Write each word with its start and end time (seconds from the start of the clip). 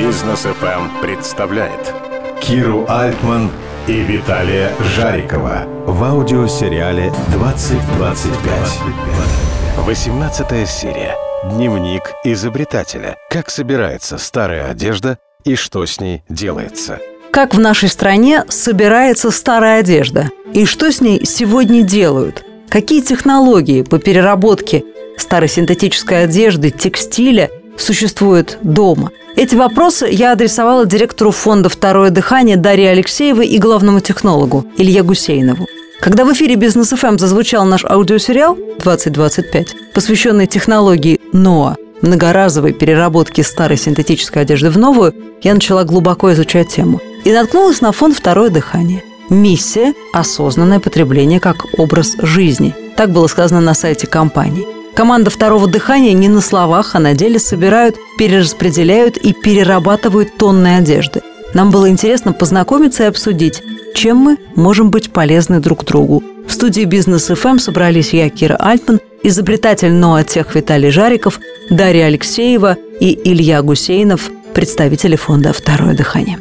Бизнес 0.00 0.46
FM 0.46 1.02
представляет 1.02 1.92
Киру 2.40 2.86
Альтман 2.88 3.50
и 3.86 4.00
Виталия 4.00 4.72
Жарикова 4.96 5.66
в 5.84 6.02
аудиосериале 6.02 7.12
«2025». 7.28 9.84
18 9.84 10.66
серия. 10.66 11.14
Дневник 11.52 12.14
изобретателя. 12.24 13.18
Как 13.28 13.50
собирается 13.50 14.16
старая 14.16 14.70
одежда 14.70 15.18
и 15.44 15.54
что 15.54 15.84
с 15.84 16.00
ней 16.00 16.22
делается. 16.30 16.98
Как 17.30 17.54
в 17.54 17.60
нашей 17.60 17.90
стране 17.90 18.46
собирается 18.48 19.30
старая 19.30 19.80
одежда 19.80 20.30
и 20.54 20.64
что 20.64 20.90
с 20.90 21.02
ней 21.02 21.26
сегодня 21.26 21.82
делают? 21.82 22.42
Какие 22.70 23.02
технологии 23.02 23.82
по 23.82 23.98
переработке 23.98 24.82
старой 25.18 25.50
синтетической 25.50 26.24
одежды, 26.24 26.70
текстиля 26.70 27.50
существуют 27.80 28.58
дома? 28.62 29.10
Эти 29.36 29.54
вопросы 29.54 30.06
я 30.10 30.32
адресовала 30.32 30.86
директору 30.86 31.30
фонда 31.30 31.68
«Второе 31.68 32.10
дыхание» 32.10 32.56
Дарье 32.56 32.90
Алексеевой 32.90 33.46
и 33.46 33.58
главному 33.58 34.00
технологу 34.00 34.66
Илье 34.76 35.02
Гусейнову. 35.02 35.66
Когда 36.00 36.24
в 36.24 36.32
эфире 36.32 36.56
«Бизнес 36.56 36.90
ФМ» 36.90 37.18
зазвучал 37.18 37.64
наш 37.64 37.84
аудиосериал 37.84 38.56
«2025», 38.78 39.68
посвященный 39.94 40.46
технологии 40.46 41.20
НОА, 41.32 41.76
многоразовой 42.02 42.72
переработки 42.72 43.42
старой 43.42 43.76
синтетической 43.76 44.42
одежды 44.42 44.70
в 44.70 44.78
новую, 44.78 45.14
я 45.42 45.54
начала 45.54 45.84
глубоко 45.84 46.32
изучать 46.32 46.68
тему 46.68 47.00
и 47.24 47.32
наткнулась 47.32 47.80
на 47.80 47.92
фонд 47.92 48.16
«Второе 48.16 48.50
дыхание». 48.50 49.02
Миссия– 49.28 49.94
осознанное 50.12 50.80
потребление 50.80 51.38
как 51.38 51.66
образ 51.78 52.16
жизни. 52.20 52.74
Так 52.96 53.10
было 53.10 53.28
сказано 53.28 53.60
на 53.60 53.74
сайте 53.74 54.06
компании. 54.06 54.79
Команда 55.00 55.30
второго 55.30 55.66
дыхания 55.66 56.12
не 56.12 56.28
на 56.28 56.42
словах, 56.42 56.94
а 56.94 56.98
на 56.98 57.14
деле 57.14 57.38
собирают, 57.38 57.96
перераспределяют 58.18 59.16
и 59.16 59.32
перерабатывают 59.32 60.36
тонны 60.36 60.76
одежды. 60.76 61.22
Нам 61.54 61.70
было 61.70 61.88
интересно 61.88 62.34
познакомиться 62.34 63.04
и 63.04 63.06
обсудить, 63.06 63.62
чем 63.94 64.18
мы 64.18 64.36
можем 64.56 64.90
быть 64.90 65.10
полезны 65.10 65.58
друг 65.58 65.86
другу. 65.86 66.22
В 66.46 66.52
студии 66.52 66.84
«Бизнес 66.84 67.28
ФМ» 67.28 67.56
собрались 67.56 68.12
я, 68.12 68.28
Кира 68.28 68.56
Альтман, 68.56 69.00
изобретатель 69.22 69.90
Ноатех 69.90 70.54
Виталий 70.54 70.90
Жариков, 70.90 71.40
Дарья 71.70 72.04
Алексеева 72.04 72.76
и 73.00 73.18
Илья 73.24 73.62
Гусейнов, 73.62 74.30
представители 74.52 75.16
фонда 75.16 75.54
«Второе 75.54 75.94
дыхание». 75.94 76.38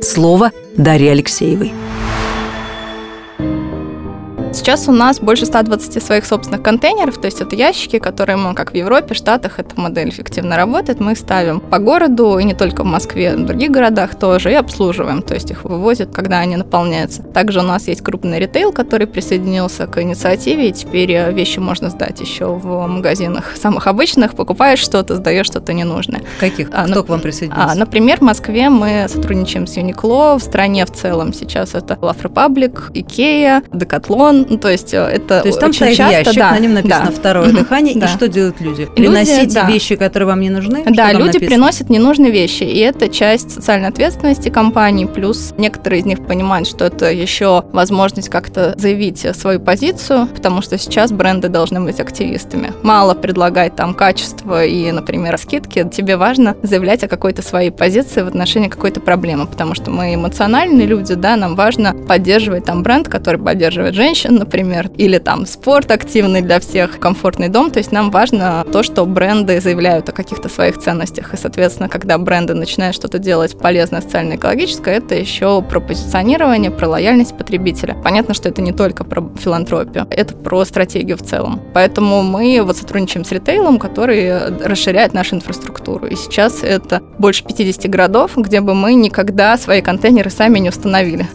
Слово 0.00 0.52
Дарье 0.78 1.12
Алексеевой. 1.12 1.74
Сейчас 4.52 4.88
у 4.88 4.92
нас 4.92 5.20
больше 5.20 5.44
120 5.46 6.02
своих 6.02 6.24
собственных 6.24 6.62
контейнеров, 6.62 7.18
то 7.18 7.26
есть 7.26 7.40
это 7.40 7.54
ящики, 7.54 7.98
которые 7.98 8.36
мы, 8.36 8.54
как 8.54 8.72
в 8.72 8.74
Европе, 8.74 9.14
Штатах, 9.14 9.58
эта 9.58 9.78
модель 9.78 10.08
эффективно 10.08 10.56
работает, 10.56 11.00
мы 11.00 11.12
их 11.12 11.18
ставим 11.18 11.60
по 11.60 11.78
городу, 11.78 12.38
и 12.38 12.44
не 12.44 12.54
только 12.54 12.82
в 12.82 12.86
Москве, 12.86 13.36
в 13.36 13.44
других 13.44 13.70
городах 13.70 14.18
тоже, 14.18 14.52
и 14.52 14.54
обслуживаем, 14.54 15.22
то 15.22 15.34
есть 15.34 15.50
их 15.50 15.64
вывозят, 15.64 16.14
когда 16.14 16.38
они 16.38 16.56
наполняются. 16.56 17.22
Также 17.22 17.60
у 17.60 17.62
нас 17.62 17.88
есть 17.88 18.02
крупный 18.02 18.38
ритейл, 18.38 18.72
который 18.72 19.06
присоединился 19.06 19.86
к 19.86 20.00
инициативе, 20.02 20.70
и 20.70 20.72
теперь 20.72 21.12
э, 21.12 21.32
вещи 21.32 21.58
можно 21.58 21.90
сдать 21.90 22.20
еще 22.20 22.46
в 22.46 22.86
магазинах 22.86 23.56
самых 23.56 23.86
обычных, 23.86 24.34
покупаешь 24.34 24.80
что-то, 24.80 25.16
сдаешь 25.16 25.46
что-то 25.46 25.74
ненужное. 25.74 26.22
Каких? 26.40 26.70
А, 26.72 26.84
Кто 26.84 26.94
на... 26.94 27.02
к 27.02 27.08
вам 27.08 27.20
присоединился? 27.20 27.72
А, 27.72 27.74
например, 27.74 28.18
в 28.18 28.22
Москве 28.22 28.70
мы 28.70 29.06
сотрудничаем 29.08 29.66
с 29.66 29.76
Uniqlo, 29.76 30.38
в 30.38 30.42
стране 30.42 30.86
в 30.86 30.90
целом 30.90 31.34
сейчас 31.34 31.74
это 31.74 31.94
Love 31.94 32.22
Republic, 32.22 32.92
Ikea, 32.92 33.62
Decathlon, 33.70 34.47
ну, 34.48 34.58
то 34.58 34.68
есть 34.68 34.94
э, 34.94 34.98
это 34.98 35.40
То 35.40 35.46
есть 35.46 35.60
там 35.60 35.72
стоит 35.72 35.96
часто, 35.96 36.18
ящик, 36.18 36.34
да, 36.36 36.50
на 36.52 36.58
нем 36.58 36.74
написано 36.74 37.06
да. 37.06 37.12
второе 37.12 37.52
дыхание. 37.52 37.94
Да. 37.96 38.06
И 38.06 38.08
что 38.08 38.28
делают 38.28 38.60
люди? 38.60 38.82
Люди, 38.82 38.92
Приносите 38.94 39.54
да. 39.54 39.66
вещи, 39.66 39.96
которые 39.96 40.26
вам 40.26 40.40
не 40.40 40.50
нужны? 40.50 40.84
Да, 40.86 41.12
люди 41.12 41.26
написано? 41.26 41.46
приносят 41.46 41.90
ненужные 41.90 42.30
вещи, 42.30 42.62
и 42.64 42.78
это 42.78 43.08
часть 43.08 43.52
социальной 43.52 43.88
ответственности 43.88 44.48
компании, 44.48 45.06
плюс 45.06 45.54
некоторые 45.58 46.00
из 46.00 46.06
них 46.06 46.24
понимают, 46.26 46.68
что 46.68 46.84
это 46.84 47.10
еще 47.10 47.64
возможность 47.72 48.28
как-то 48.28 48.74
заявить 48.76 49.26
свою 49.36 49.60
позицию, 49.60 50.28
потому 50.28 50.62
что 50.62 50.78
сейчас 50.78 51.12
бренды 51.12 51.48
должны 51.48 51.80
быть 51.80 52.00
активистами. 52.00 52.72
Мало 52.82 53.14
предлагать 53.14 53.76
там 53.76 53.94
качество 53.94 54.64
и, 54.64 54.90
например, 54.90 55.38
скидки, 55.38 55.88
тебе 55.88 56.16
важно 56.16 56.56
заявлять 56.62 57.04
о 57.04 57.08
какой-то 57.08 57.42
своей 57.42 57.70
позиции 57.70 58.22
в 58.22 58.28
отношении 58.28 58.68
какой-то 58.68 59.00
проблемы, 59.00 59.46
потому 59.46 59.74
что 59.74 59.90
мы 59.90 60.14
эмоциональные 60.14 60.86
люди, 60.86 61.14
да, 61.14 61.36
нам 61.36 61.56
важно 61.56 61.94
поддерживать 61.94 62.64
там 62.64 62.82
бренд, 62.82 63.08
который 63.08 63.40
поддерживает 63.40 63.94
женщин, 63.94 64.27
например, 64.30 64.90
или 64.96 65.18
там 65.18 65.46
спорт 65.46 65.90
активный 65.90 66.42
для 66.42 66.60
всех, 66.60 66.98
комфортный 66.98 67.48
дом, 67.48 67.70
то 67.70 67.78
есть 67.78 67.92
нам 67.92 68.10
важно 68.10 68.64
то, 68.70 68.82
что 68.82 69.04
бренды 69.06 69.60
заявляют 69.60 70.08
о 70.08 70.12
каких-то 70.12 70.48
своих 70.48 70.78
ценностях, 70.78 71.34
и, 71.34 71.36
соответственно, 71.36 71.88
когда 71.88 72.18
бренды 72.18 72.54
начинают 72.54 72.94
что-то 72.94 73.18
делать 73.18 73.58
полезное, 73.58 74.00
социально-экологическое, 74.00 74.96
это 74.96 75.14
еще 75.14 75.62
про 75.62 75.80
позиционирование, 75.80 76.70
про 76.70 76.88
лояльность 76.88 77.36
потребителя. 77.36 77.96
Понятно, 78.02 78.34
что 78.34 78.48
это 78.48 78.62
не 78.62 78.72
только 78.72 79.04
про 79.04 79.30
филантропию, 79.38 80.06
это 80.10 80.34
про 80.34 80.64
стратегию 80.64 81.16
в 81.16 81.22
целом. 81.22 81.60
Поэтому 81.74 82.22
мы 82.22 82.60
вот 82.62 82.76
сотрудничаем 82.76 83.24
с 83.24 83.32
ритейлом, 83.32 83.78
который 83.78 84.56
расширяет 84.64 85.14
нашу 85.14 85.36
инфраструктуру. 85.36 86.06
И 86.06 86.16
сейчас 86.16 86.62
это 86.62 87.02
больше 87.18 87.44
50 87.44 87.90
городов, 87.90 88.32
где 88.36 88.60
бы 88.60 88.74
мы 88.74 88.94
никогда 88.94 89.56
свои 89.56 89.80
контейнеры 89.80 90.30
сами 90.30 90.58
не 90.58 90.68
установили. 90.68 91.26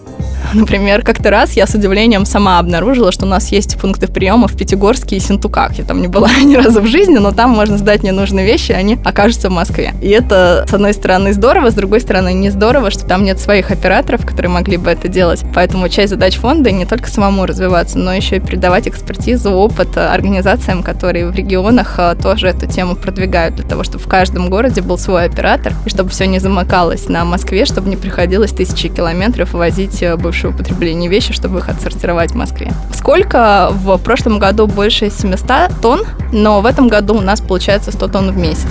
Например, 0.63 1.01
как-то 1.01 1.31
раз 1.31 1.53
я 1.53 1.65
с 1.65 1.73
удивлением 1.73 2.25
сама 2.25 2.59
обнаружила, 2.59 3.11
что 3.11 3.25
у 3.25 3.29
нас 3.29 3.51
есть 3.51 3.79
пункты 3.79 4.07
приема 4.07 4.47
в 4.47 4.55
Пятигорске 4.55 5.17
и 5.17 5.19
Синтуках. 5.19 5.77
Я 5.79 5.83
там 5.83 6.01
не 6.01 6.07
была 6.07 6.29
ни 6.43 6.55
разу 6.55 6.81
в 6.81 6.87
жизни, 6.87 7.17
но 7.17 7.31
там 7.31 7.51
можно 7.51 7.77
сдать 7.77 8.03
ненужные 8.03 8.45
вещи, 8.45 8.71
и 8.71 8.75
они 8.75 8.97
окажутся 9.03 9.49
в 9.49 9.51
Москве. 9.51 9.93
И 10.01 10.09
это, 10.09 10.65
с 10.69 10.73
одной 10.73 10.93
стороны, 10.93 11.33
здорово, 11.33 11.71
с 11.71 11.73
другой 11.73 12.01
стороны, 12.01 12.33
не 12.33 12.49
здорово, 12.49 12.91
что 12.91 13.05
там 13.05 13.23
нет 13.23 13.39
своих 13.39 13.71
операторов, 13.71 14.25
которые 14.25 14.51
могли 14.51 14.77
бы 14.77 14.91
это 14.91 15.07
делать. 15.07 15.43
Поэтому 15.55 15.89
часть 15.89 16.11
задач 16.11 16.35
фонда 16.35 16.71
не 16.71 16.85
только 16.85 17.09
самому 17.09 17.45
развиваться, 17.45 17.97
но 17.97 18.13
еще 18.13 18.37
и 18.37 18.39
передавать 18.39 18.87
экспертизу, 18.87 19.51
опыт 19.51 19.97
организациям, 19.97 20.83
которые 20.83 21.27
в 21.27 21.35
регионах 21.35 21.95
а, 21.97 22.15
тоже 22.15 22.47
эту 22.47 22.67
тему 22.67 22.95
продвигают, 22.95 23.55
для 23.55 23.65
того, 23.65 23.83
чтобы 23.83 24.03
в 24.03 24.07
каждом 24.07 24.49
городе 24.49 24.81
был 24.81 24.97
свой 24.97 25.25
оператор, 25.25 25.73
и 25.85 25.89
чтобы 25.89 26.09
все 26.09 26.27
не 26.27 26.39
замыкалось 26.39 27.09
на 27.09 27.25
Москве, 27.25 27.65
чтобы 27.65 27.89
не 27.89 27.97
приходилось 27.97 28.51
тысячи 28.51 28.89
километров 28.89 29.53
возить 29.53 30.01
э, 30.03 30.15
бывшее 30.43 30.51
употребление 30.51 31.09
вещи, 31.09 31.33
чтобы 31.33 31.59
их 31.59 31.69
отсортировать 31.69 32.31
в 32.31 32.35
Москве. 32.35 32.71
Сколько? 32.93 33.69
В 33.71 33.97
прошлом 33.97 34.39
году 34.39 34.67
больше 34.67 35.09
700 35.09 35.71
тонн, 35.81 36.01
но 36.31 36.61
в 36.61 36.65
этом 36.65 36.87
году 36.87 37.15
у 37.15 37.21
нас 37.21 37.39
получается 37.41 37.91
100 37.91 38.07
тонн 38.09 38.31
в 38.31 38.37
месяц. 38.37 38.67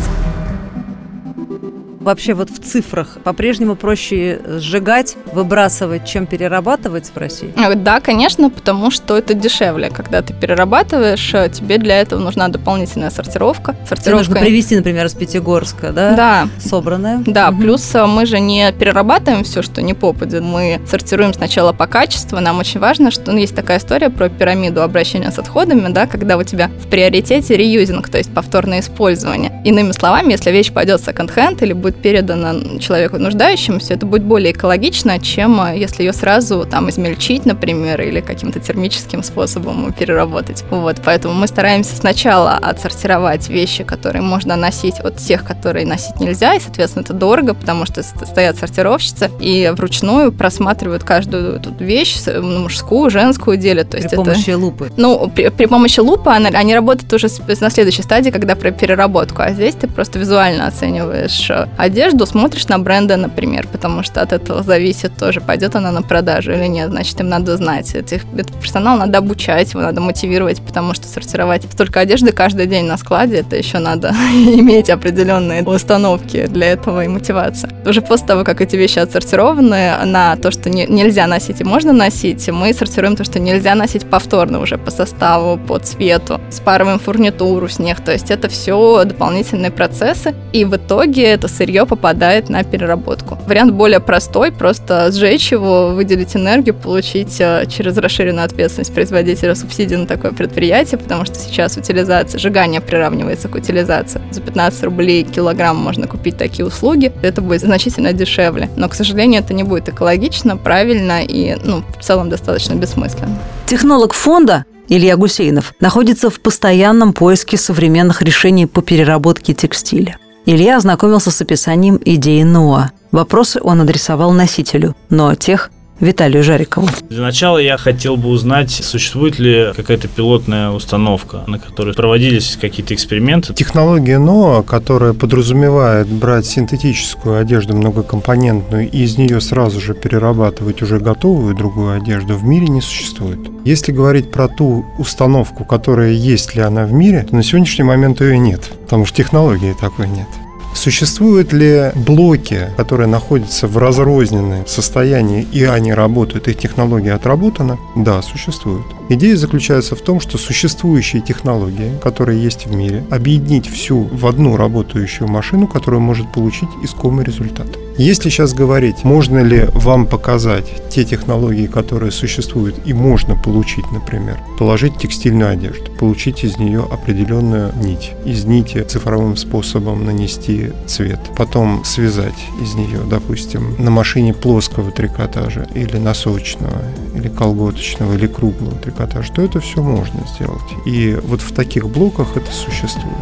Вообще 2.03 2.35
вот 2.35 2.51
в 2.51 2.59
цифрах 2.59 3.19
по-прежнему 3.23 3.77
проще 3.77 4.41
сжигать, 4.45 5.17
выбрасывать, 5.33 6.05
чем 6.05 6.27
перерабатывать 6.27 7.11
в 7.15 7.17
России? 7.17 7.53
Э, 7.57 7.75
Да, 7.77 8.01
конечно, 8.01 8.51
потому 8.51 8.91
что 8.91 9.17
это 9.17 9.35
дешевле. 9.35 9.89
Когда 9.91 10.21
ты 10.23 10.35
перерабатываешь, 10.35 11.33
э, 11.35 11.49
тебе 11.49 11.79
для 11.79 12.01
этого 12.01 12.21
нужна 12.21 12.49
дополнительная 12.49 13.11
сортировка. 13.11 13.77
Сортировка... 13.89 14.31
нужно 14.31 14.41
привезти, 14.41 14.77
например, 14.77 15.07
из 15.07 15.15
Пятигорска, 15.15 15.93
да? 15.93 16.15
Да, 16.17 16.49
Собранное. 16.59 17.23
Да, 17.25 17.51
Мгм. 17.51 17.61
плюс 17.63 17.95
э, 17.95 18.05
мы 18.07 18.27
же 18.27 18.41
не 18.41 18.73
перерабатываем 18.73 19.45
все, 19.45 19.63
что 19.63 19.81
не 19.81 19.95
попадет. 19.95 20.43
Мы 20.43 20.81
сортируем 20.89 21.33
сначала 21.33 21.73
по 21.73 21.87
качеству. 21.87 22.41
Нам 22.41 22.59
очень 22.59 22.81
важно, 22.81 23.11
что 23.13 23.31
ну, 23.33 23.39
есть 23.39 23.55
такая 23.55 23.79
история 23.79 24.11
про 24.11 24.29
пирамиду 24.29 24.83
обращения 24.83 25.31
с 25.31 25.39
отходами, 25.39 25.93
да, 25.93 26.07
когда 26.07 26.37
у 26.37 26.43
тебя 26.43 26.69
в 26.85 26.89
приоритете 26.89 27.57
реюзинг, 27.57 28.09
то 28.09 28.19
есть 28.19 28.33
повторное 28.35 28.81
использование. 28.81 29.53
Иными 29.65 29.93
словами, 29.93 30.33
если 30.33 30.51
вещь 30.51 30.73
пойдет 30.73 31.01
в 31.01 31.05
секонд-хенд 31.05 31.63
или 31.63 31.73
будет 31.73 31.92
передана 31.93 32.79
человеку 32.79 33.19
нуждающемуся, 33.19 33.95
это 33.95 34.07
будет 34.07 34.23
более 34.23 34.53
экологично, 34.53 35.19
чем 35.19 35.61
э, 35.61 35.79
если 35.79 36.03
ее 36.03 36.13
сразу 36.13 36.65
там 36.65 36.91
измельчить, 36.91 37.45
например, 37.47 38.01
или 38.03 38.21
каким-то 38.21 38.61
термическим 38.61 39.23
способом 39.23 39.93
переработать. 39.93 40.65
Вот, 40.71 40.97
поэтому 41.05 41.35
мы 41.35 41.47
стараемся 41.47 41.95
сначала 41.97 42.53
отсортировать 42.53 43.49
вещи, 43.49 43.85
которые 43.85 44.23
можно 44.23 44.57
носить 44.57 44.99
от 45.01 45.17
тех, 45.17 45.45
которые 45.45 45.87
носить 45.87 46.19
нельзя, 46.21 46.55
и, 46.55 46.61
соответственно, 46.61 47.03
это 47.03 47.13
дорого, 47.13 47.55
потому 47.55 47.87
что 47.87 48.03
ст- 48.03 48.27
стоят 48.27 48.57
сортировщицы 48.59 49.31
и 49.41 49.73
вручную 49.77 50.33
просматривают 50.33 51.05
каждую 51.05 51.57
эту 51.57 51.73
вещь, 51.79 52.17
ну, 52.27 52.61
мужскую, 52.61 53.11
женскую 53.11 53.57
делят. 53.57 53.91
То 53.91 53.97
При 53.97 54.03
есть 54.03 54.13
это... 54.15 54.23
помощи 54.23 54.51
лупы. 54.51 54.93
Ну, 54.97 55.31
при, 55.35 55.49
при 55.49 55.67
помощи 55.67 56.01
лупы 56.01 56.31
она- 56.31 56.51
они 56.51 56.75
работают 56.75 57.13
уже 57.13 57.29
на 57.61 57.71
следующей 57.71 58.03
стадии, 58.03 58.31
когда 58.31 58.55
про 58.57 58.71
переработку, 58.71 59.43
а 59.43 59.51
здесь 59.53 59.75
ты 59.75 59.87
просто 59.89 60.19
визуально 60.19 60.67
оцениваешь 60.67 61.51
э, 61.51 61.67
одежду, 61.83 62.27
смотришь 62.27 62.69
на 62.69 62.79
бренды, 62.79 63.17
например, 63.17 63.67
потому 63.71 64.05
что 64.05 64.23
от 64.23 64.33
этого 64.33 64.63
зависит 64.63 65.17
тоже, 65.17 65.41
пойдет 65.41 65.75
она 65.75 65.91
на 65.91 66.03
продажу 66.03 66.53
или 66.53 66.67
нет, 66.67 66.91
значит, 66.91 67.21
им 67.21 67.29
надо 67.29 67.57
знать. 67.57 67.95
Этих, 67.95 68.23
этот 68.37 68.55
персонал 68.61 68.99
надо 68.99 69.19
обучать, 69.19 69.73
его 69.73 69.83
надо 69.83 70.01
мотивировать, 70.01 70.61
потому 70.63 70.95
что 70.95 71.09
сортировать 71.09 71.65
столько 71.73 72.01
одежды 72.01 72.31
каждый 72.31 72.67
день 72.67 72.85
на 72.85 72.97
складе, 72.97 73.39
это 73.39 73.57
еще 73.57 73.79
надо 73.79 74.09
иметь 74.33 74.91
определенные 74.91 75.65
установки 75.65 76.47
для 76.47 76.69
этого 76.69 77.05
и 77.05 77.09
мотивация. 77.09 77.71
Уже 77.85 78.01
после 78.01 78.29
того, 78.29 78.45
как 78.45 78.61
эти 78.61 78.77
вещи 78.77 79.01
отсортированы 79.01 80.05
на 80.05 80.37
то, 80.37 80.53
что 80.53 80.71
не- 80.71 80.87
нельзя 80.87 81.27
носить 81.27 81.61
и 81.61 81.65
можно 81.65 81.93
носить, 81.93 82.49
мы 82.49 82.73
сортируем 82.73 83.17
то, 83.17 83.25
что 83.25 83.41
нельзя 83.41 83.75
носить 83.75 84.07
повторно 84.09 84.61
уже 84.61 84.79
по 84.79 84.93
составу, 84.93 85.59
по 85.59 85.79
цвету, 85.81 86.41
спарываем 86.51 87.01
фурнитуру 87.01 87.69
с 87.69 87.81
них, 87.81 88.01
то 88.01 88.13
есть 88.13 88.31
это 88.31 88.49
все 88.49 89.05
дополнительные 89.05 89.73
процессы, 89.73 90.33
и 90.53 90.65
в 90.65 90.77
итоге 90.77 91.25
это 91.25 91.49
сырье 91.49 91.72
сырье 91.73 91.87
попадает 91.87 92.51
на 92.51 92.65
переработку. 92.65 93.39
Вариант 93.47 93.73
более 93.73 94.01
простой, 94.01 94.53
просто 94.53 95.11
сжечь 95.11 95.53
его, 95.53 95.95
выделить 95.95 96.37
энергию, 96.37 96.75
получить 96.75 97.41
э, 97.41 97.65
через 97.67 97.97
расширенную 97.97 98.45
ответственность 98.45 98.93
производителя 98.93 99.55
субсидии 99.55 99.95
на 99.95 100.07
такое 100.07 100.33
предприятие, 100.33 100.99
потому 100.99 101.25
что 101.25 101.37
сейчас 101.37 101.79
утилизация, 101.79 102.39
сжигание 102.39 102.83
приравнивается 102.83 103.49
к 103.49 103.55
утилизации. 103.55 104.21
За 104.31 104.43
15 104.43 104.85
рублей 104.85 105.25
килограмм 105.25 105.77
можно 105.79 106.07
купить 106.07 106.37
такие 106.37 106.67
услуги, 106.67 107.11
это 107.23 107.41
будет 107.41 107.63
значительно 107.63 108.13
дешевле. 108.13 108.69
Но, 108.77 108.89
к 108.89 108.95
сожалению, 108.95 109.41
это 109.41 109.55
не 109.55 109.63
будет 109.63 109.89
экологично, 109.89 110.59
правильно 110.59 111.25
и, 111.25 111.57
ну, 111.65 111.83
в 111.99 112.05
целом 112.05 112.29
достаточно 112.29 112.75
бессмысленно. 112.75 113.39
Технолог 113.67 114.13
фонда 114.13 114.67
Илья 114.89 115.17
Гусейнов 115.17 115.73
находится 115.81 116.29
в 116.29 116.39
постоянном 116.41 117.15
поиске 117.15 117.57
современных 117.57 118.21
решений 118.21 118.67
по 118.67 118.83
переработке 118.83 119.55
текстиля. 119.55 120.19
Илья 120.45 120.77
ознакомился 120.77 121.31
с 121.31 121.41
описанием 121.41 122.01
идеи 122.05 122.43
НОА. 122.43 122.91
Вопросы 123.13 123.61
он 123.63 123.81
адресовал 123.81 124.33
носителю, 124.33 124.97
но 125.09 125.35
тех 125.35 125.71
Виталию 126.03 126.43
Жарикову. 126.43 126.89
Для 127.09 127.23
начала 127.23 127.59
я 127.59 127.77
хотел 127.77 128.17
бы 128.17 128.29
узнать, 128.29 128.73
существует 128.73 129.39
ли 129.39 129.69
какая-то 129.77 130.09
пилотная 130.09 130.71
установка, 130.71 131.45
на 131.47 131.61
которой 131.61 131.95
проводились 131.95 132.59
какие-то 132.61 132.93
эксперименты. 132.93 133.55
Технология 133.55 134.19
НОА, 134.19 134.63
которая 134.63 135.13
подразумевает 135.13 136.09
брать 136.09 136.45
синтетическую 136.45 137.39
одежду 137.39 137.77
многокомпонентную 137.77 138.91
и 138.91 139.05
из 139.05 139.17
нее 139.17 139.41
сразу 139.41 139.81
же 139.81 139.95
перерабатывать 139.95 140.83
уже 140.83 140.99
готовую 140.99 141.55
другую 141.55 141.97
одежду, 141.97 142.35
в 142.35 142.43
мире 142.43 142.67
не 142.67 142.81
существует. 142.81 143.39
Если 143.65 143.93
говорить 143.93 144.33
про 144.33 144.49
ту 144.49 144.85
установку, 144.99 145.65
которая 145.65 146.11
есть 146.11 146.57
ли 146.57 146.63
она 146.63 146.85
в 146.85 146.93
мире, 146.93 147.25
то 147.31 147.37
на 147.37 147.45
сегодняшний 147.45 147.85
момент 147.85 148.21
ее 148.21 148.39
нет, 148.39 148.73
потому 148.83 149.07
что 149.07 149.19
технологии 149.19 149.73
такой 149.81 150.09
нет. 150.09 150.27
Существуют 150.75 151.53
ли 151.53 151.93
блоки, 151.95 152.71
которые 152.77 153.07
находятся 153.07 153.67
в 153.67 153.79
разрозненном 153.79 154.67
состоянии, 154.67 155.47
и 155.53 155.65
они 155.65 155.93
работают, 155.93 156.49
их 156.49 156.59
технология 156.59 157.13
отработана? 157.13 157.79
Да, 157.95 158.23
существуют. 158.23 158.87
Идея 159.09 159.37
заключается 159.37 159.95
в 159.95 160.01
том, 160.01 160.21
что 160.21 160.39
существующие 160.39 161.23
технологии, 161.23 161.93
которые 162.03 162.43
есть 162.43 162.67
в 162.67 162.75
мире, 162.75 163.05
объединить 163.11 163.69
всю 163.69 164.05
в 164.05 164.27
одну 164.27 164.57
работающую 164.57 165.29
машину, 165.29 165.67
которая 165.67 166.01
может 166.01 166.33
получить 166.33 166.71
искомый 166.83 167.25
результат. 167.25 167.67
Если 168.05 168.31
сейчас 168.31 168.53
говорить, 168.53 169.05
можно 169.05 169.39
ли 169.45 169.69
вам 169.75 170.09
показать 170.09 170.91
те 170.91 171.05
технологии, 171.05 171.69
которые 171.69 172.11
существуют 172.11 172.75
и 172.85 172.93
можно 172.93 173.37
получить, 173.37 173.85
например, 173.93 174.41
положить 174.59 174.99
текстильную 174.99 175.53
одежду, 175.53 175.89
получить 176.01 176.43
из 176.43 176.59
нее 176.59 176.81
определенную 176.81 177.73
нить, 177.77 178.11
из 178.25 178.45
нити 178.45 178.83
цифровым 178.83 179.37
способом 179.37 180.05
нанести 180.05 180.73
цвет, 180.85 181.21
потом 181.37 181.85
связать 181.85 182.35
из 182.61 182.75
нее, 182.75 182.99
допустим, 183.09 183.77
на 183.79 183.93
машине 183.93 184.35
плоского 184.35 184.91
трикотажа 184.91 185.69
или 185.73 185.97
носочного, 185.97 186.83
или 187.15 187.29
колготочного, 187.29 188.15
или 188.15 188.27
круглого 188.27 188.75
трикотажа, 188.79 189.33
то 189.33 189.43
это 189.43 189.61
все 189.61 189.81
можно 189.81 190.27
сделать. 190.35 190.87
И 190.87 191.17
вот 191.23 191.41
в 191.41 191.53
таких 191.53 191.89
блоках 191.89 192.37
это 192.37 192.51
существует. 192.51 193.15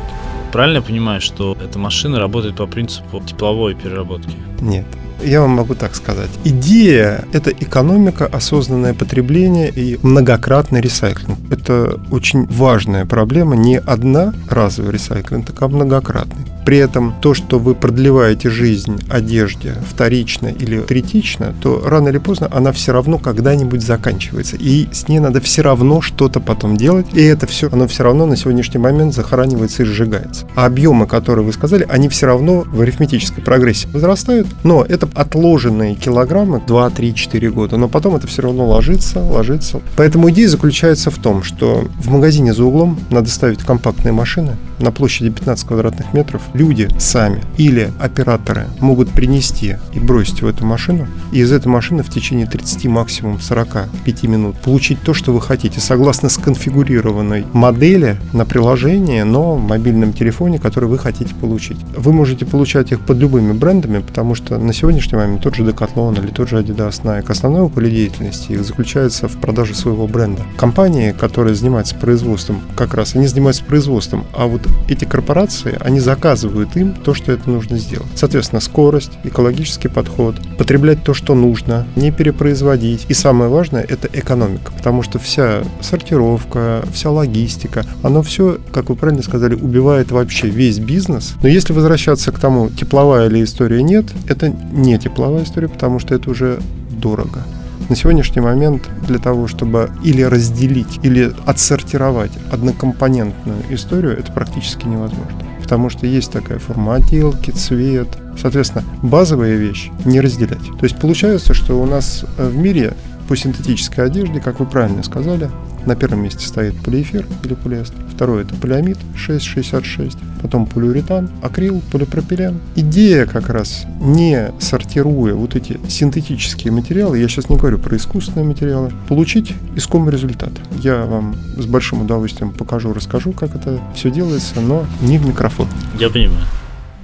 Правильно 0.52 0.78
я 0.78 0.82
понимаю, 0.82 1.20
что 1.20 1.56
эта 1.62 1.78
машина 1.78 2.18
работает 2.18 2.56
по 2.56 2.66
принципу 2.66 3.22
тепловой 3.24 3.74
переработки? 3.74 4.34
Нет. 4.60 4.84
Я 5.22 5.42
вам 5.42 5.50
могу 5.50 5.74
так 5.74 5.94
сказать. 5.94 6.30
Идея– 6.44 7.24
это 7.32 7.50
экономика, 7.50 8.26
осознанное 8.26 8.94
потребление 8.94 9.70
и 9.70 9.98
многократный 10.02 10.80
ресайклинг. 10.80 11.38
Это 11.50 12.00
очень 12.10 12.46
важная 12.46 13.04
проблема. 13.04 13.54
Не 13.54 13.78
одна 13.78 14.32
разовый 14.48 14.92
ресайклинг, 14.92 15.50
а 15.60 15.68
многократный. 15.68 16.46
При 16.64 16.78
этом 16.78 17.14
то, 17.20 17.34
что 17.34 17.58
вы 17.58 17.74
продлеваете 17.74 18.50
жизнь 18.50 19.02
одежде 19.08 19.74
вторично 19.88 20.48
или 20.48 20.80
третично, 20.80 21.54
то 21.60 21.82
рано 21.84 22.08
или 22.08 22.18
поздно 22.18 22.48
она 22.50 22.72
все 22.72 22.92
равно 22.92 23.18
когда-нибудь 23.18 23.82
заканчивается. 23.82 24.56
И 24.56 24.88
с 24.92 25.08
ней 25.08 25.18
надо 25.18 25.40
все 25.40 25.62
равно 25.62 26.00
что-то 26.00 26.40
потом 26.40 26.76
делать. 26.76 27.06
И 27.12 27.22
это 27.22 27.46
все, 27.46 27.68
оно 27.70 27.86
все 27.88 28.04
равно 28.04 28.26
на 28.26 28.36
сегодняшний 28.36 28.78
момент 28.78 29.14
захоранивается 29.14 29.82
и 29.82 29.86
сжигается. 29.86 30.46
А 30.54 30.66
объемы, 30.66 31.06
которые 31.06 31.44
вы 31.44 31.52
сказали, 31.52 31.86
они 31.88 32.08
все 32.08 32.26
равно 32.26 32.60
в 32.66 32.80
арифметической 32.80 33.42
прогрессии 33.42 33.88
возрастают. 33.92 34.46
Но 34.64 34.84
это 34.84 35.08
отложенные 35.14 35.94
килограммы 35.94 36.62
2, 36.66 36.90
3, 36.90 37.14
4 37.14 37.50
года. 37.50 37.76
Но 37.76 37.88
потом 37.88 38.16
это 38.16 38.26
все 38.26 38.42
равно 38.42 38.66
ложится, 38.66 39.20
ложится. 39.22 39.80
Поэтому 39.96 40.30
идея 40.30 40.48
заключается 40.48 41.10
в 41.10 41.18
том, 41.18 41.42
что 41.42 41.88
в 41.98 42.10
магазине 42.10 42.54
за 42.54 42.64
углом 42.64 42.98
надо 43.10 43.28
ставить 43.28 43.60
компактные 43.60 44.12
машины 44.12 44.56
на 44.78 44.92
площади 44.92 45.30
15 45.30 45.66
квадратных 45.66 46.12
метров, 46.12 46.42
люди 46.54 46.88
сами 46.98 47.42
или 47.56 47.90
операторы 47.98 48.66
могут 48.80 49.10
принести 49.10 49.76
и 49.92 50.00
бросить 50.00 50.42
в 50.42 50.46
эту 50.46 50.64
машину, 50.66 51.06
и 51.32 51.40
из 51.40 51.52
этой 51.52 51.68
машины 51.68 52.02
в 52.02 52.10
течение 52.10 52.46
30, 52.46 52.86
максимум 52.86 53.40
45 53.40 54.22
минут 54.24 54.56
получить 54.60 55.00
то, 55.02 55.14
что 55.14 55.32
вы 55.32 55.40
хотите, 55.40 55.80
согласно 55.80 56.28
сконфигурированной 56.28 57.46
модели 57.52 58.16
на 58.32 58.44
приложение, 58.44 59.24
но 59.24 59.54
в 59.56 59.60
мобильном 59.60 60.12
телефоне, 60.12 60.58
который 60.58 60.88
вы 60.88 60.98
хотите 60.98 61.34
получить. 61.34 61.78
Вы 61.96 62.12
можете 62.12 62.44
получать 62.44 62.92
их 62.92 63.00
под 63.00 63.18
любыми 63.18 63.52
брендами, 63.52 64.00
потому 64.00 64.34
что 64.34 64.58
на 64.58 64.72
сегодняшний 64.72 65.16
момент 65.16 65.42
тот 65.42 65.54
же 65.54 65.64
Decathlon 65.64 66.22
или 66.22 66.30
тот 66.30 66.48
же 66.48 66.56
Adidas 66.56 67.02
Nike, 67.02 67.30
основное 67.30 67.68
поле 67.68 67.90
деятельности 67.90 68.52
их 68.52 68.64
заключается 68.64 69.28
в 69.28 69.36
продаже 69.38 69.74
своего 69.74 70.06
бренда. 70.06 70.42
Компании, 70.56 71.12
которые 71.12 71.54
занимаются 71.54 71.94
производством, 71.94 72.60
как 72.76 72.94
раз 72.94 73.14
они 73.14 73.26
занимаются 73.26 73.64
производством, 73.64 74.24
а 74.34 74.46
вот 74.46 74.62
эти 74.88 75.04
корпорации, 75.04 75.76
они 75.80 76.00
заказывают 76.00 76.39
им 76.76 76.94
то, 76.94 77.14
что 77.14 77.32
это 77.32 77.48
нужно 77.48 77.78
сделать. 77.78 78.08
Соответственно, 78.14 78.60
скорость, 78.60 79.12
экологический 79.24 79.88
подход, 79.88 80.36
потреблять 80.58 81.02
то, 81.02 81.14
что 81.14 81.34
нужно, 81.34 81.86
не 81.96 82.10
перепроизводить. 82.10 83.06
И 83.08 83.14
самое 83.14 83.50
важное– 83.50 83.82
это 83.88 84.08
экономика, 84.12 84.72
потому 84.76 85.02
что 85.02 85.18
вся 85.18 85.62
сортировка, 85.80 86.82
вся 86.92 87.10
логистика, 87.10 87.84
оно 88.02 88.22
все, 88.22 88.58
как 88.72 88.88
вы 88.88 88.96
правильно 88.96 89.22
сказали, 89.22 89.54
убивает 89.54 90.10
вообще 90.10 90.48
весь 90.48 90.78
бизнес. 90.78 91.34
Но 91.42 91.48
если 91.48 91.72
возвращаться 91.72 92.32
к 92.32 92.38
тому, 92.38 92.68
тепловая 92.70 93.28
ли 93.28 93.42
история 93.42 93.82
нет, 93.82 94.06
это 94.28 94.48
не 94.48 94.98
тепловая 94.98 95.44
история, 95.44 95.68
потому 95.68 95.98
что 95.98 96.14
это 96.14 96.30
уже 96.30 96.60
дорого. 96.90 97.44
На 97.88 97.96
сегодняшний 97.96 98.40
момент 98.40 98.88
для 99.08 99.18
того, 99.18 99.48
чтобы 99.48 99.90
или 100.04 100.22
разделить, 100.22 101.00
или 101.02 101.32
отсортировать 101.44 102.30
однокомпонентную 102.52 103.62
историю, 103.70 104.16
это 104.16 104.30
практически 104.30 104.86
невозможно. 104.86 105.49
Потому 105.70 105.88
что 105.88 106.04
есть 106.04 106.32
такая 106.32 106.58
форма 106.58 106.96
отделки, 106.96 107.52
цвет. 107.52 108.08
Соответственно, 108.36 108.82
базовая 109.02 109.54
вещь 109.54 109.90
не 110.04 110.20
разделять. 110.20 110.64
То 110.80 110.82
есть 110.82 110.98
получается, 110.98 111.54
что 111.54 111.80
у 111.80 111.86
нас 111.86 112.24
в 112.36 112.56
мире 112.56 112.94
по 113.28 113.36
синтетической 113.36 114.04
одежде, 114.04 114.40
как 114.40 114.58
вы 114.58 114.66
правильно 114.66 115.04
сказали, 115.04 115.48
на 115.86 115.96
первом 115.96 116.22
месте 116.22 116.46
стоит 116.46 116.74
полиэфир 116.82 117.26
или 117.44 117.54
полиэстер. 117.54 117.98
Второй 118.14 118.42
это 118.42 118.54
полиамид 118.54 118.98
666, 119.16 120.18
потом 120.42 120.66
полиуретан, 120.66 121.30
акрил, 121.42 121.82
полипропилен. 121.90 122.60
Идея 122.76 123.26
как 123.26 123.48
раз 123.48 123.84
не 124.00 124.52
сортируя 124.58 125.34
вот 125.34 125.56
эти 125.56 125.80
синтетические 125.88 126.72
материалы, 126.72 127.18
я 127.18 127.28
сейчас 127.28 127.48
не 127.48 127.56
говорю 127.56 127.78
про 127.78 127.96
искусственные 127.96 128.44
материалы, 128.44 128.92
получить 129.08 129.54
искомый 129.76 130.12
результат. 130.12 130.52
Я 130.82 131.04
вам 131.04 131.34
с 131.56 131.66
большим 131.66 132.02
удовольствием 132.02 132.52
покажу, 132.52 132.92
расскажу, 132.92 133.32
как 133.32 133.54
это 133.54 133.80
все 133.94 134.10
делается, 134.10 134.60
но 134.60 134.84
не 135.00 135.18
в 135.18 135.26
микрофон. 135.26 135.68
Я 135.98 136.10
понимаю. 136.10 136.44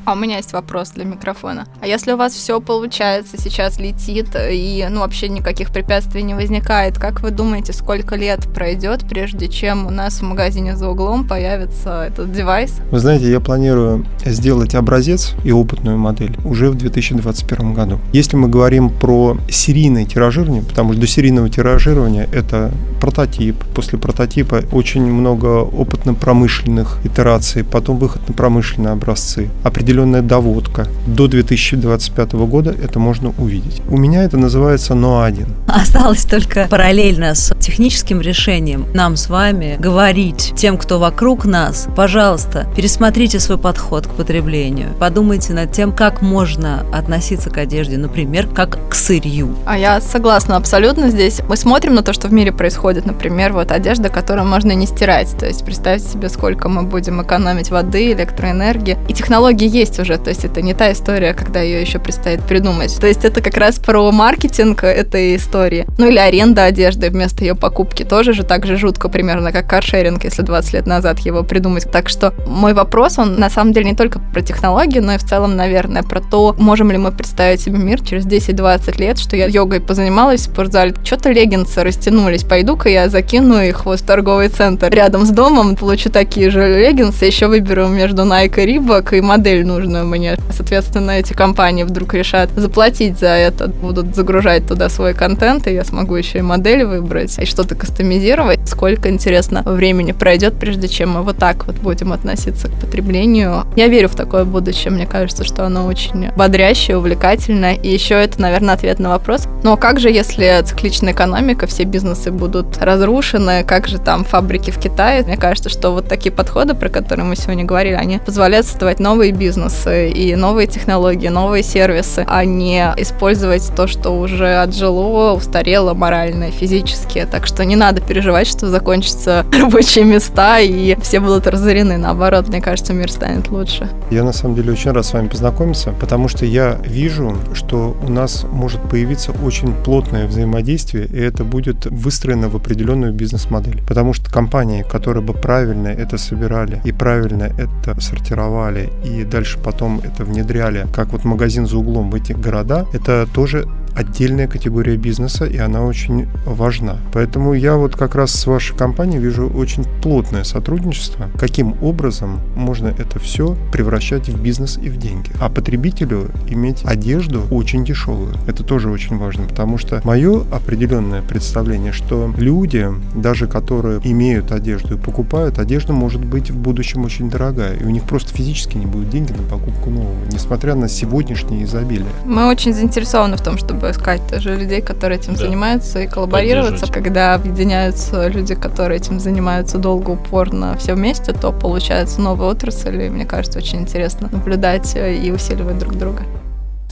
А 0.06 0.12
у 0.12 0.16
меня 0.16 0.36
есть 0.36 0.52
вопрос 0.52 0.90
для 0.90 1.04
микрофона. 1.04 1.66
А 1.80 1.86
если 1.88 2.12
у 2.12 2.16
вас 2.16 2.32
все 2.32 2.60
получается, 2.60 3.38
сейчас 3.38 3.80
летит, 3.80 4.28
и 4.36 4.86
ну, 4.88 5.00
вообще 5.00 5.28
никаких 5.28 5.72
препятствий 5.72 6.22
не 6.22 6.34
возникает, 6.34 6.96
как 6.96 7.22
вы 7.22 7.32
думаете, 7.32 7.72
сколько 7.72 8.14
лет 8.14 8.46
пройдет, 8.54 9.04
прежде 9.08 9.48
чем 9.48 9.84
у 9.84 9.90
нас 9.90 10.20
в 10.20 10.22
магазине 10.22 10.76
за 10.76 10.88
углом 10.88 11.26
появится 11.26 12.04
этот 12.04 12.30
девайс? 12.30 12.74
Вы 12.92 13.00
знаете, 13.00 13.28
я 13.28 13.40
планирую 13.40 14.06
сделать 14.24 14.76
образец 14.76 15.34
и 15.42 15.50
опытную 15.50 15.98
модель 15.98 16.36
уже 16.44 16.70
в 16.70 16.76
2021 16.76 17.74
году. 17.74 17.98
Если 18.12 18.36
мы 18.36 18.46
говорим 18.46 18.90
про 18.90 19.36
серийное 19.50 20.04
тиражирование, 20.04 20.62
потому 20.62 20.92
что 20.92 21.00
до 21.00 21.08
серийного 21.08 21.50
тиражирования 21.50 22.28
это 22.32 22.70
прототип, 23.00 23.56
после 23.74 23.98
прототипа 23.98 24.62
очень 24.70 25.02
много 25.02 25.62
опытно-промышленных 25.62 26.98
итераций, 27.04 27.64
потом 27.64 27.98
выход 27.98 28.28
на 28.28 28.34
промышленные 28.34 28.92
образцы, 28.92 29.48
определенные 29.64 29.95
определенная 29.96 30.22
доводка. 30.22 30.86
До 31.06 31.26
2025 31.26 32.32
года 32.32 32.70
это 32.70 32.98
можно 32.98 33.32
увидеть. 33.38 33.82
У 33.88 33.96
меня 33.96 34.24
это 34.24 34.36
называется 34.36 34.94
НО-1. 34.94 35.46
Осталось 35.82 36.24
только 36.24 36.68
параллельно 36.70 37.34
с 37.34 37.54
техническим 37.60 38.22
решением 38.22 38.86
нам 38.94 39.14
с 39.14 39.28
вами 39.28 39.76
говорить 39.78 40.54
тем, 40.56 40.78
кто 40.78 40.98
вокруг 40.98 41.44
нас, 41.44 41.86
пожалуйста, 41.94 42.66
пересмотрите 42.74 43.38
свой 43.40 43.58
подход 43.58 44.06
к 44.06 44.10
потреблению. 44.12 44.94
Подумайте 44.98 45.52
над 45.52 45.72
тем, 45.72 45.92
как 45.92 46.22
можно 46.22 46.86
относиться 46.94 47.50
к 47.50 47.58
одежде, 47.58 47.98
например, 47.98 48.48
как 48.48 48.88
к 48.88 48.94
сырью. 48.94 49.54
А 49.66 49.76
я 49.76 50.00
согласна 50.00 50.56
абсолютно 50.56 51.10
здесь. 51.10 51.42
Мы 51.46 51.58
смотрим 51.58 51.94
на 51.94 52.02
то, 52.02 52.14
что 52.14 52.28
в 52.28 52.32
мире 52.32 52.52
происходит. 52.52 53.04
Например, 53.04 53.52
вот 53.52 53.70
одежда, 53.70 54.08
которую 54.08 54.46
можно 54.46 54.72
не 54.72 54.86
стирать. 54.86 55.36
То 55.38 55.44
есть 55.44 55.62
представьте 55.62 56.08
себе, 56.08 56.30
сколько 56.30 56.70
мы 56.70 56.84
будем 56.84 57.20
экономить 57.20 57.70
воды, 57.70 58.12
электроэнергии. 58.12 58.96
И 59.08 59.12
технологии 59.12 59.68
есть 59.68 59.98
уже. 59.98 60.16
То 60.16 60.30
есть 60.30 60.46
это 60.46 60.62
не 60.62 60.72
та 60.72 60.92
история, 60.92 61.34
когда 61.34 61.60
ее 61.60 61.82
еще 61.82 61.98
предстоит 61.98 62.42
придумать. 62.44 62.98
То 62.98 63.06
есть 63.06 63.26
это 63.26 63.42
как 63.42 63.58
раз 63.58 63.78
про 63.78 64.10
маркетинг 64.10 64.82
этой 64.82 65.36
истории. 65.36 65.65
Ну 65.98 66.08
или 66.08 66.18
аренда 66.18 66.64
одежды 66.64 67.10
вместо 67.10 67.44
ее 67.44 67.54
покупки. 67.54 68.02
Тоже 68.02 68.32
же 68.32 68.42
так 68.42 68.66
же 68.66 68.76
жутко 68.76 69.08
примерно, 69.08 69.52
как 69.52 69.68
каршеринг, 69.68 70.24
если 70.24 70.42
20 70.42 70.72
лет 70.74 70.86
назад 70.86 71.18
его 71.20 71.42
придумать. 71.42 71.90
Так 71.90 72.08
что 72.08 72.32
мой 72.46 72.74
вопрос, 72.74 73.18
он 73.18 73.38
на 73.38 73.50
самом 73.50 73.72
деле 73.72 73.90
не 73.90 73.96
только 73.96 74.18
про 74.18 74.40
технологии, 74.42 75.00
но 75.00 75.14
и 75.14 75.18
в 75.18 75.24
целом, 75.24 75.56
наверное, 75.56 76.02
про 76.02 76.20
то, 76.20 76.54
можем 76.58 76.90
ли 76.90 76.98
мы 76.98 77.12
представить 77.12 77.60
себе 77.60 77.78
мир 77.78 78.00
через 78.02 78.26
10-20 78.26 78.98
лет, 78.98 79.18
что 79.18 79.36
я 79.36 79.46
йогой 79.46 79.80
позанималась 79.80 80.40
в 80.40 80.44
спортзале, 80.44 80.94
что-то 81.04 81.30
леггинсы 81.30 81.82
растянулись, 81.82 82.44
пойду-ка 82.44 82.88
я 82.88 83.08
закину 83.08 83.60
их 83.60 83.86
в 83.86 83.96
торговый 83.98 84.48
центр. 84.48 84.90
Рядом 84.90 85.26
с 85.26 85.30
домом, 85.30 85.76
получу 85.76 86.10
такие 86.10 86.50
же 86.50 86.80
леггинсы, 86.80 87.24
еще 87.24 87.46
выберу 87.46 87.88
между 87.88 88.22
Nike 88.22 88.64
и 88.64 88.76
Reebok 88.76 89.16
и 89.16 89.20
модель 89.20 89.66
нужную 89.66 90.06
мне. 90.06 90.36
Соответственно, 90.50 91.12
эти 91.12 91.32
компании 91.32 91.84
вдруг 91.84 92.14
решат 92.14 92.50
заплатить 92.56 93.18
за 93.18 93.28
это, 93.28 93.68
будут 93.68 94.14
загружать 94.14 94.66
туда 94.66 94.88
свой 94.88 95.14
контент, 95.14 95.55
и 95.66 95.72
я 95.72 95.84
смогу 95.84 96.14
еще 96.14 96.38
и 96.38 96.42
модель 96.42 96.84
выбрать, 96.84 97.38
и 97.38 97.44
что-то 97.44 97.74
кастомизировать. 97.74 98.68
Сколько, 98.68 99.08
интересно, 99.08 99.62
времени 99.64 100.12
пройдет, 100.12 100.58
прежде 100.58 100.88
чем 100.88 101.12
мы 101.12 101.22
вот 101.22 101.38
так 101.38 101.66
вот 101.66 101.76
будем 101.76 102.12
относиться 102.12 102.68
к 102.68 102.74
потреблению. 102.80 103.64
Я 103.76 103.88
верю 103.88 104.08
в 104.08 104.14
такое 104.14 104.44
будущее, 104.44 104.92
мне 104.92 105.06
кажется, 105.06 105.44
что 105.44 105.64
оно 105.64 105.86
очень 105.86 106.30
бодрящее, 106.36 106.98
увлекательное. 106.98 107.74
И 107.74 107.88
еще 107.88 108.14
это, 108.14 108.40
наверное, 108.40 108.74
ответ 108.74 108.98
на 108.98 109.10
вопрос. 109.10 109.46
Но 109.62 109.76
как 109.76 110.00
же, 110.00 110.10
если 110.10 110.60
цикличная 110.64 111.12
экономика, 111.12 111.66
все 111.66 111.84
бизнесы 111.84 112.30
будут 112.30 112.78
разрушены, 112.78 113.64
как 113.64 113.88
же 113.88 113.98
там 113.98 114.24
фабрики 114.24 114.70
в 114.70 114.78
Китае? 114.78 115.22
Мне 115.22 115.36
кажется, 115.36 115.68
что 115.68 115.90
вот 115.90 116.08
такие 116.08 116.32
подходы, 116.32 116.74
про 116.74 116.88
которые 116.88 117.24
мы 117.26 117.36
сегодня 117.36 117.64
говорили, 117.64 117.94
они 117.94 118.18
позволяют 118.18 118.66
создавать 118.66 119.00
новые 119.00 119.32
бизнесы 119.32 120.10
и 120.10 120.34
новые 120.34 120.66
технологии, 120.66 121.28
новые 121.28 121.62
сервисы, 121.62 122.24
а 122.26 122.44
не 122.44 122.94
использовать 122.96 123.70
то, 123.74 123.86
что 123.86 124.10
уже 124.10 124.56
отжило, 124.56 125.35
устарело 125.36 125.94
морально, 125.94 126.50
физически. 126.50 127.26
Так 127.30 127.46
что 127.46 127.64
не 127.64 127.76
надо 127.76 128.00
переживать, 128.00 128.46
что 128.46 128.68
закончатся 128.68 129.44
рабочие 129.52 130.04
места 130.04 130.60
и 130.60 130.96
все 131.00 131.20
будут 131.20 131.46
разорены. 131.46 131.96
Наоборот, 131.96 132.48
мне 132.48 132.60
кажется, 132.60 132.92
мир 132.92 133.10
станет 133.10 133.50
лучше. 133.50 133.88
Я 134.10 134.24
на 134.24 134.32
самом 134.32 134.54
деле 134.54 134.72
очень 134.72 134.90
рад 134.92 135.04
с 135.06 135.12
вами 135.12 135.28
познакомиться, 135.28 135.92
потому 136.00 136.28
что 136.28 136.46
я 136.46 136.78
вижу, 136.84 137.36
что 137.54 137.96
у 138.02 138.10
нас 138.10 138.44
может 138.50 138.80
появиться 138.82 139.32
очень 139.44 139.72
плотное 139.84 140.26
взаимодействие, 140.26 141.06
и 141.06 141.18
это 141.18 141.44
будет 141.44 141.86
выстроено 141.86 142.48
в 142.48 142.56
определенную 142.56 143.12
бизнес-модель. 143.12 143.82
Потому 143.86 144.12
что 144.12 144.30
компании, 144.30 144.82
которые 144.82 145.22
бы 145.22 145.34
правильно 145.34 145.88
это 145.88 146.18
собирали 146.18 146.80
и 146.84 146.92
правильно 146.92 147.44
это 147.44 148.00
сортировали, 148.00 148.90
и 149.04 149.24
дальше 149.24 149.58
потом 149.58 150.00
это 150.04 150.24
внедряли, 150.24 150.86
как 150.94 151.08
вот 151.08 151.24
магазин 151.24 151.66
за 151.66 151.78
углом 151.78 152.10
в 152.10 152.14
эти 152.14 152.32
города, 152.32 152.86
это 152.92 153.26
тоже 153.34 153.68
отдельная 153.96 154.46
категория 154.46 154.96
бизнеса, 154.96 155.46
и 155.46 155.56
она 155.56 155.82
очень 155.82 156.28
важна. 156.44 156.98
Поэтому 157.12 157.54
я 157.54 157.76
вот 157.76 157.96
как 157.96 158.14
раз 158.14 158.32
с 158.32 158.46
вашей 158.46 158.76
компанией 158.76 159.18
вижу 159.18 159.48
очень 159.48 159.84
плотное 160.02 160.44
сотрудничество, 160.44 161.28
каким 161.38 161.74
образом 161.82 162.40
можно 162.54 162.88
это 162.88 163.18
все 163.18 163.56
превращать 163.72 164.28
в 164.28 164.40
бизнес 164.40 164.78
и 164.78 164.88
в 164.88 164.98
деньги. 164.98 165.30
А 165.40 165.48
потребителю 165.48 166.30
иметь 166.48 166.84
одежду 166.84 167.42
очень 167.50 167.84
дешевую. 167.84 168.34
Это 168.46 168.62
тоже 168.62 168.90
очень 168.90 169.16
важно, 169.16 169.46
потому 169.46 169.78
что 169.78 170.00
мое 170.04 170.42
определенное 170.52 171.22
представление, 171.22 171.92
что 171.92 172.32
люди, 172.36 172.88
даже 173.14 173.46
которые 173.46 174.00
имеют 174.04 174.52
одежду 174.52 174.94
и 174.94 174.98
покупают, 174.98 175.58
одежда 175.58 175.92
может 175.92 176.24
быть 176.24 176.50
в 176.50 176.56
будущем 176.56 177.04
очень 177.04 177.30
дорогая, 177.30 177.74
и 177.74 177.84
у 177.84 177.90
них 177.90 178.02
просто 178.04 178.34
физически 178.34 178.76
не 178.76 178.86
будет 178.86 179.10
деньги 179.10 179.32
на 179.32 179.42
покупку 179.42 179.90
нового, 179.90 180.16
несмотря 180.30 180.74
на 180.74 180.88
сегодняшнее 180.88 181.64
изобилие. 181.64 182.06
Мы 182.24 182.48
очень 182.48 182.74
заинтересованы 182.74 183.36
в 183.36 183.42
том, 183.42 183.56
чтобы 183.56 183.85
искать 183.90 184.20
тоже 184.28 184.56
людей, 184.56 184.80
которые 184.80 185.18
этим 185.18 185.34
да. 185.34 185.40
занимаются, 185.40 186.00
и 186.00 186.06
коллаборироваться. 186.06 186.86
Когда 186.86 187.34
объединяются 187.34 188.26
люди, 188.28 188.54
которые 188.54 188.98
этим 188.98 189.20
занимаются 189.20 189.78
долго, 189.78 190.10
упорно, 190.10 190.76
все 190.78 190.94
вместе, 190.94 191.32
то 191.32 191.52
получается 191.52 192.20
новая 192.20 192.48
отрасль, 192.48 193.02
и 193.02 193.08
мне 193.08 193.24
кажется, 193.24 193.58
очень 193.58 193.80
интересно 193.80 194.28
наблюдать 194.30 194.96
и 194.96 195.30
усиливать 195.30 195.78
друг 195.78 195.96
друга. 195.96 196.22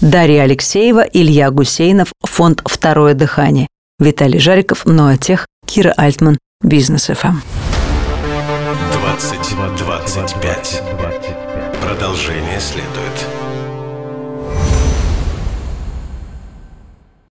Дарья 0.00 0.42
Алексеева, 0.42 1.00
Илья 1.00 1.50
Гусейнов, 1.50 2.12
фонд 2.22 2.62
«Второе 2.64 3.14
дыхание». 3.14 3.68
Виталий 3.98 4.40
Жариков, 4.40 4.86
Ноатех, 4.86 5.46
Кира 5.66 5.94
Альтман, 5.96 6.38
Бизнес 6.62 7.06
ФМ. 7.06 7.36
20 8.92 9.54
25. 9.78 10.82
Продолжение 11.80 12.60
следует. 12.60 13.43